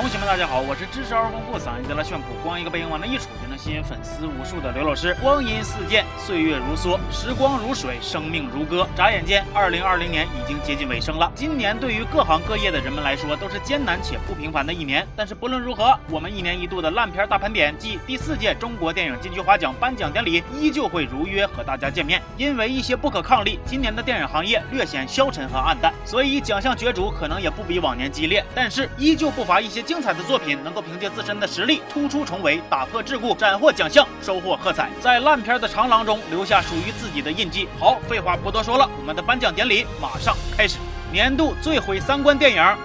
[0.00, 5.12] 同学们，大家好，我是知识而丰富、嗓音贼拉炫酷、光一个背影往那一杵就能吸引粉丝无数的刘老师。
[5.20, 8.86] 光阴似箭，岁月如梭，时光如水，生命如歌。
[8.94, 11.30] 眨眼间，二零二零年已经接近尾声了。
[11.34, 15.06] 今年对于各行各业的人们来说，都是艰难且不平凡的一年。
[15.14, 22.22] 但是不论如何，我们一年一度的烂片大盘点暨第四届中国电影金菊花奖颁奖典礼依旧会如约和大家见面。
[22.38, 28.42] 因为一些不可抗力，今年的电影行业略显消沉和暗淡，所以奖项角逐可能也不比往年激烈。
[28.54, 29.82] 但是依旧不乏一些。
[29.82, 37.68] 精彩的作品能够凭借自身的实力突出重围，打破桎梏，斩获奖项，收获喝彩，在烂片的长廊中留下属于自己的印记。
[37.78, 40.78] 好，废话不多说了，我们的颁奖典礼马上开始。
[41.10, 42.62] 年度最毁三观电影，《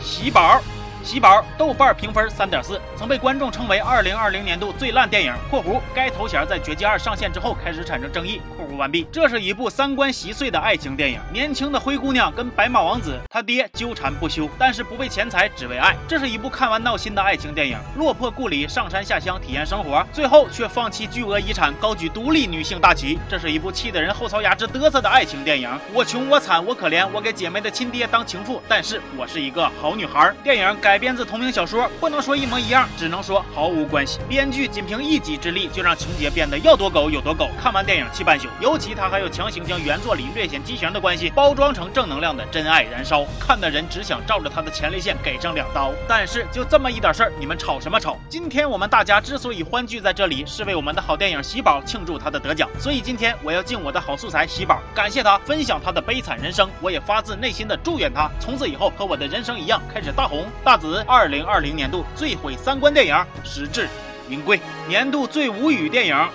[0.00, 0.56] 喜宝》。
[1.02, 5.32] 喜宝豆瓣评分三点四，曾被观众称为二零二零年度最烂电影。
[5.48, 8.40] （括弧该头衔在《绝技二》上线之后开始产生争议。
[8.54, 11.18] ）（括弧完毕）这是一部三观稀碎的爱情电影。
[11.32, 15.96] 年轻的灰姑娘跟白马王子他爹纠缠不休，但是不为钱财，只为爱。
[16.06, 17.78] 这是一部看完闹心的爱情电影。
[17.96, 23.18] 落魄故里，上山下乡体验生活，最后却放弃巨额遗产，高举独立女性大旗。
[23.26, 25.70] 这是一部气得人后槽牙直嘚瑟的爱情电影。
[25.94, 30.30] 我穷，我惨，我可怜，我给姐妹的亲爹当情妇，但是我是一个好女孩。
[30.44, 30.89] 电影改。
[30.90, 34.18] 改编自同名小说，不能说一模一样，只能说毫无关系。
[34.28, 37.48] 编剧仅凭一己之力就让情节变得要多狗有多狗。
[37.62, 45.92] 看完电影气半宿，尤其他还有强行将原作里略显畸形的关系包装成正能量的真爱燃烧，看的人只想照着他的前列腺给上两刀。
[46.08, 48.18] 但是就这么一点事儿，你们吵什么吵？
[48.28, 52.68] 今天我们大家之所以欢聚在这里，是为我们的好电影喜宝庆祝他的得奖。
[52.80, 56.68] 所以今天我要敬我的好素材喜宝，感谢他分享他的悲惨人生。
[56.80, 60.79] 我也发自内心的祝愿他从此以后和我的人生一样，开始大红大。
[60.80, 63.14] 子二零二零年度最毁三观电影，
[63.44, 63.86] 实至
[64.26, 64.58] 名归。
[64.88, 66.16] 年度最无语电影，《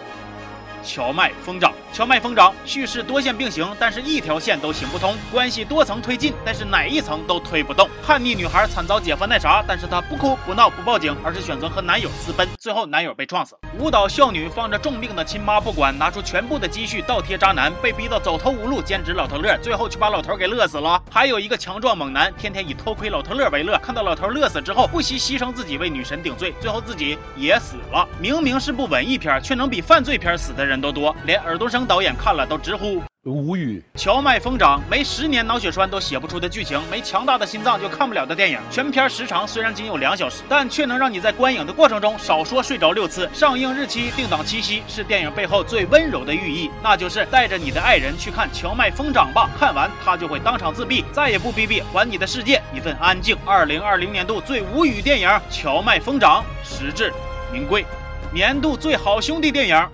[0.83, 1.71] 荞麦疯长》。
[1.95, 7.87] 荞麦疯长，叙事多线并行，但是一条线都行不通；关系多层推进，但是哪一层都推不动。
[8.05, 13.55] 叛逆女孩惨遭姐夫那啥，但是她不哭不闹不报警，而是选择和男友私奔，最后男友被撞死。
[13.79, 21.01] 舞蹈少女放着重病的亲妈不管，拿出全部的积蓄倒贴渣男，被逼到走投无路，兼职老头乐，最后却把老头给乐死了。
[21.09, 28.05] 还有一个强壮猛男，天天以偷窥老头乐为乐，看到老头乐死之后，不惜牺牲自己为女神顶罪，最后自己也死了。
[28.19, 31.84] 明明是部文艺片，却能比犯罪片死的人都多，连尔冬升。
[31.85, 33.01] 导演看了都直呼。
[33.23, 38.59] 无语，荞麦疯长没十年脑血栓都写不出的剧情，没强大的心脏就看不了的电影。
[38.69, 43.27] 全片时长虽然仅有两小时，但却能让你在观影的过程中少说睡着六次。
[43.33, 53.35] 上映日期定档七夕，是电影背后最温柔的寓意，那就是带着你的爱人去看荞麦疯长吧，看完他就会当场自闭，再也不逼逼，还你的世界一份安静。
[53.43, 57.11] 二零二零年度最无语电影《荞麦疯长》，实至
[57.51, 57.83] 名归。
[58.31, 59.89] 年度最好兄弟电影。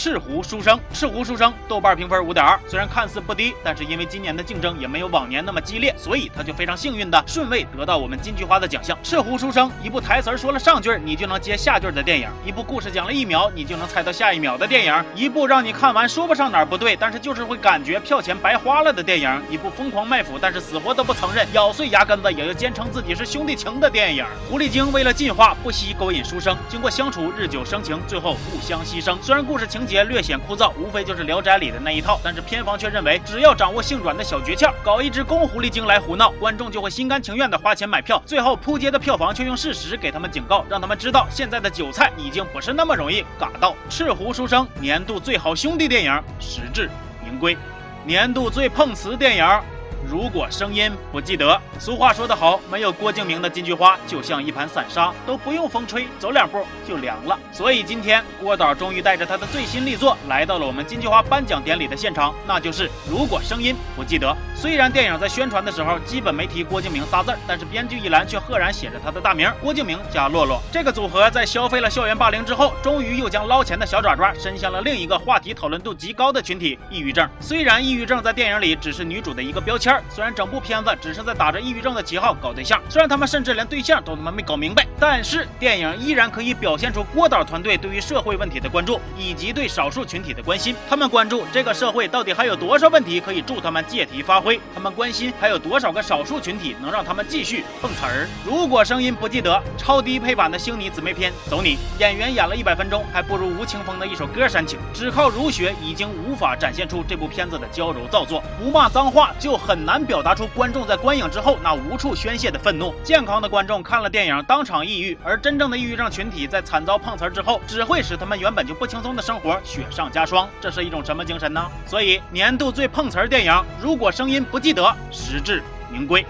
[0.00, 8.96] 赤狐书生，赤狐书生豆瓣评分五点二，虽然看似不低，但是因为今年的竞争也没有往年那么激烈，所以他就非常幸运的顺位得到我们金菊花的奖项。
[9.02, 24.24] 赤狐书生，一部台词说了上句你就能接下句的电影，一部故事讲了一秒你就能猜到下一秒的电影，一部让你看完说不上哪儿不对，但是就是会感觉票钱白花了的电影，一部疯狂卖腐但是死活都不承认，咬碎牙根子也要坚称自己是兄弟情的电影。
[24.48, 29.20] 狐狸精为了进化不惜勾引书生，经过相处日久生情，最后互相牺牲。
[29.20, 29.87] 虽然故事情。
[29.88, 38.22] 节略显枯燥，无非就是《聊斋》里的那一套，但是片方却认为，只要掌握性转的小诀窍，搞一只公狐狸精来胡闹，观众就会心甘情愿的花钱买票。
[38.26, 43.74] 最后扑街的票房却用事实给他们警告，让他们知道现在的韭菜已经不是那么容易嘎到。
[43.88, 46.90] 赤狐书生年度最好兄弟电影，实至
[47.24, 47.56] 名归。
[48.04, 49.77] 年度最碰瓷电影。
[50.06, 57.38] 如果声音不记得，俗话说得好，没有郭敬明的金菊花就像一盘散沙，都不用风吹，走两步就凉了。
[57.52, 64.34] 所以今天郭导终于带着他的最新力作来到了我们金菊花颁奖典礼的现场，那就是如果声音不记得。
[64.54, 70.60] 虽然电影在宣传的时候基本没提郭敬明仨字，但是编剧一栏却赫然写着他的大名郭敬明加洛洛。
[70.72, 77.28] 这个组合在消费了校园霸凌之后，终于又将捞钱的小爪爪伸向了另一个话题讨论度极高的群体——抑郁症。
[77.40, 79.87] 虽然抑郁症在电影里只是女主的一个标签。
[80.08, 90.74] 虽然整部片子只是在打着抑郁症的旗号搞对象，虽然他们甚至连对象都他妈没搞明白，但是电影依然可以表现出郭导团队对于社会问题的关注，以及对少数群体的关心。
[90.88, 98.28] 他们关注这个社会到底还有多少问题可以助他们借题发挥，他们关心还有多少个少数群体能让他们继续碰瓷儿。
[98.44, 101.78] 如果声音不记得，超低配版的星你姊妹篇，走你！
[101.98, 104.78] 演员演了一百分钟，还不如吴青峰的一首歌煽情。
[104.92, 109.77] 只靠儒学已经无法展现出这部片子的娇柔造作，不骂脏话就很。
[109.78, 112.92] 很难表达出观众在观影之后那无处宣泄的愤怒。
[113.04, 120.48] 健康的观众看了电影当场抑郁，而真正的抑郁症群体在惨遭碰瓷儿之后，只会使他们原本就不轻松的生活雪上加霜。
[120.60, 121.64] 这是一种什么精神呢？
[121.86, 126.26] 所以年度最碰瓷儿电影，如果声音不记得，实至名归。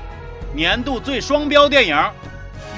[0.55, 1.97] 年度最双标电影。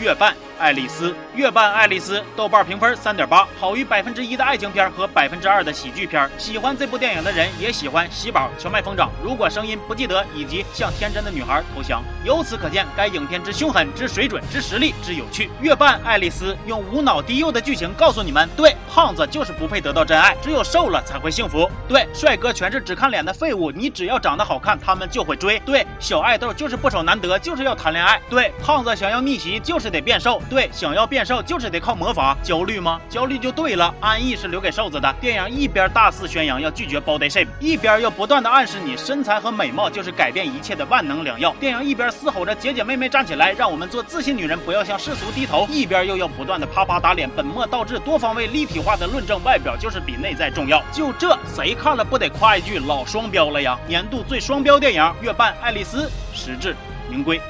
[0.01, 6.31] 月半爱丽丝，月半爱丽丝，豆瓣评分三点八，好于百分之一的爱情片和百分之二的喜剧片。
[6.37, 9.11] 喜欢这部电影的人也喜欢喜宝、荞麦疯长。
[9.25, 12.03] 如果声音不记得，以及向天真的女孩投降。
[12.25, 15.51] 由此可见，该影片之凶狠、之水准、之实力、之有趣。
[15.63, 21.67] 月半爱丽丝用无脑低幼的剧情告诉你们：对，胖子就是不配得到真爱，只有瘦了才会幸福。
[21.89, 25.59] 对，帅哥全是只看脸的废物，你只要长得好看，他们就会追。
[25.61, 28.21] 对，小爱豆就是不守难得，就是要谈恋爱。
[28.29, 30.43] 对，胖子想要逆袭，就是得变瘦。
[30.51, 33.01] 对，想要变瘦就是得靠魔法，焦虑吗？
[33.09, 35.15] 焦虑就对了，安逸是留给瘦子的。
[35.21, 41.55] 电影一边大肆宣扬要拒绝 body shape，一边又不断的暗示你身材和美貌就是改变一切的万能良药。
[41.61, 50.83] 电影一边嘶吼着姐姐妹妹站起来，让我们做自信女人，不要向世俗低头，一边又要不断的啪啪打脸，本末倒置，多方位立体化的论证外表就是比内在重要。
[50.91, 53.79] 就这，谁看了不得夸一句老双标了呀？
[53.87, 56.75] 年度最双标电影《月半爱丽丝》，实至
[57.09, 57.41] 名归。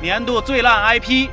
[0.00, 1.28] 年度最烂 IP。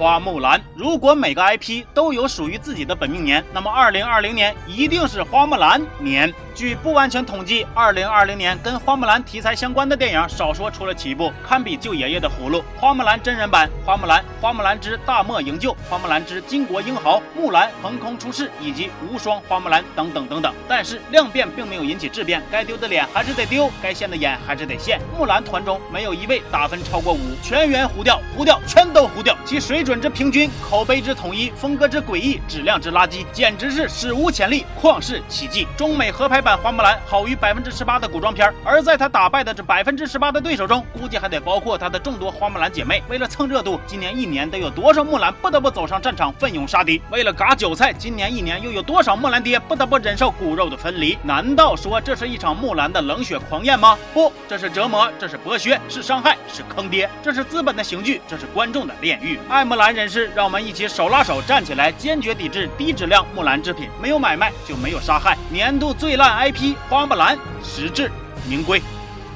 [0.00, 6.32] 花木兰，如果每个 IP 都有属于自己的本命年，那么二零二零年一定是花木兰年。
[6.54, 12.62] 据不完全统计，二零二零年跟花木兰题材相关的电影少说出了七部，堪比救爷爷的葫芦。
[12.76, 20.54] 花木兰真人版、花木兰、花木兰之大漠营救、花木兰之巾帼英豪、木兰横空出世以及无双花木兰等等等等。
[20.68, 25.00] 但是量变并没有引起质变，该丢的脸还是得丢，该现的眼还是得现。
[25.16, 29.36] 木兰团中没有一位打分超过五，全员糊掉，糊掉，全都糊掉。
[29.44, 35.66] 其水准之平均，口碑之统一，风格之诡异，质量之垃圾，简直是史无前例，旷世奇迹。
[35.76, 36.50] 中美合拍版。
[36.60, 43.02] 花木兰好于百分之十八的古装片，而在他打败的这百分之十八的对手中，估计还得包括他的众多花木兰姐妹。
[43.08, 47.00] 为了蹭热度，今年一年得有多少木兰不得不走上战场奋勇杀敌？
[47.10, 51.16] 为了割韭菜，今年一年又有多少木兰爹不得不忍受骨肉的分离？
[51.22, 53.96] 难道说这是一场木兰的冷血狂宴吗？
[54.12, 59.38] 不，这是折磨，这是剥削，是伤害，是坑爹，这是资本的刑具，这是观众的炼狱。
[59.48, 63.88] 爱木兰人士，让我们一起手拉手站起来，坚决抵制低质量木兰制品。
[64.00, 65.36] 没有买卖就没有杀害。
[65.50, 66.29] 年度最烂。
[66.30, 68.10] IP 花木兰实至
[68.48, 68.82] 名归，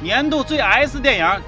[0.01, 1.25] 年度最 S 电影《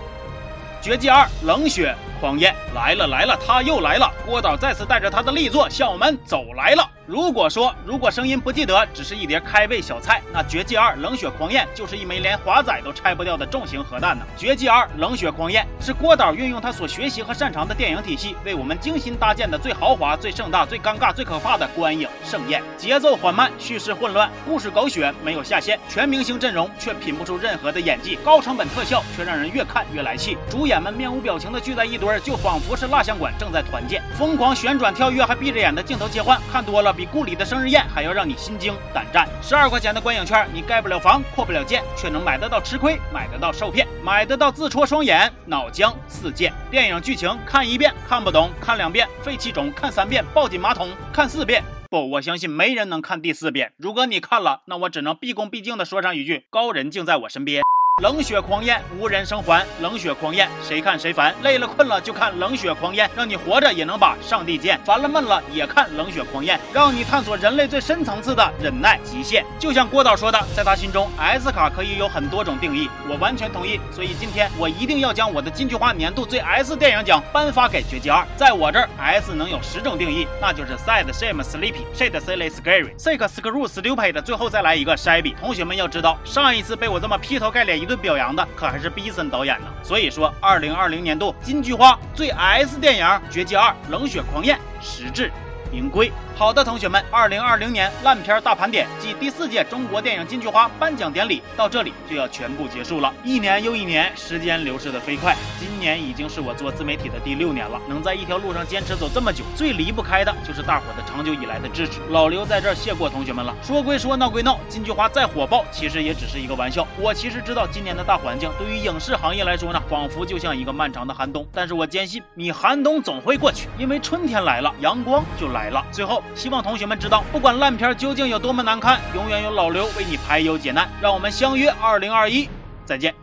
[0.83, 6.89] 绝技二冷血狂焰》来了来了，他又来了，郭导再次带着他的力作向我们走来了。
[7.07, 14.25] 如果说，如果声音不记得只是一碟开胃小菜，那《绝技二冷血狂焰》就是一枚连华仔都拆不掉的重型核弹呢。
[14.41, 22.61] 《绝技二冷血狂焰》是郭导运用他所学习和擅长的电影体系，为我们精心搭建的最豪华、最盛大、最尴尬、最可怕的观影盛宴。
[22.77, 30.37] 节奏缓慢，叙事混乱，故事狗血，没有下限，全明星阵容却品不出任何的演技，高成本特效却让人越看越来气。
[30.51, 34.03] 主演们面无表情的聚在一堆儿，就仿佛是蜡像馆正在团建。
[34.19, 36.96] 疯狂旋转跳跃还闭着眼的镜头切换，看多了。
[36.97, 39.29] 比顾里的生日宴还要让你心惊胆战。
[39.43, 46.53] 十二块钱的观影券，你盖不了房，扩不了建，却能买得到吃亏，买得到受骗，买得到自戳双眼，脑浆四溅。
[46.71, 53.73] 电影剧情看一遍看不懂，看两遍肺气肿，看三遍抱紧马桶，看四遍不，我相信没人能看第四遍。
[53.77, 57.63] 如果你看了，那我只能毕恭毕敬地说上一句：高人竟在我身边。
[58.03, 59.65] 冷血狂焰，无人生还。
[59.81, 61.35] 冷血狂焰，谁看谁烦。
[61.43, 64.79] 累了困了就看冷血狂焰，让你活着也能把上帝见。
[64.85, 69.47] 烦了闷了也看冷血狂焰，让你探索人类最深层次的忍耐极限。
[69.59, 73.81] 就像郭导说的，在他心中，S 卡可以有很多种定义，我完全同意。
[73.91, 78.21] 所以今天我一定要将我的金菊花年度最 S 电影奖颁发给《绝技二》。
[78.37, 84.21] 在我这儿，S 能有十种定义，那就是 sad、shame、sleepy、shit、silly、scary、sick、screw、stupid。
[84.21, 85.35] 最后再来一个 shabby。
[85.37, 87.86] 同学们要知道，上一次被我这么劈头盖脸一。
[87.87, 95.31] 顿表扬的可还是毕森导演呢，所以说，二零二零年度金菊花最 S 电影《绝技二冷血狂焰》实至
[95.71, 96.13] 名归。
[96.39, 103.11] 好的，同学们，二零二零年烂片大盘点暨第四届中国电影金菊花颁奖典礼到这里就要全部结束了。
[103.25, 107.81] 一年又一年，时间流逝的飞快，今年已经是我做自媒体的第六年了。
[107.89, 112.01] 能在一条路上坚持走这么久，最离不开的就是大伙的长久以来的支持。
[112.11, 113.57] 老刘在这儿谢过同学们了。
[113.63, 116.87] 说归说，闹归闹，金菊花再火爆，其实也只是一个玩笑。
[117.01, 121.49] 我其实知道今年的大环境对于影视行业来说呢，仿佛就像一个漫长的寒冬。
[121.51, 125.83] 但是我坚信，你寒冬总会过去，因为春天来了，阳光就来了。
[125.91, 126.23] 最后。
[126.35, 130.89] 希望同学们知道，不管烂片究竟有多么难看，永远有老刘为你排忧解难。
[131.01, 132.49] 让我们相约二零二一，
[132.85, 133.15] 再见。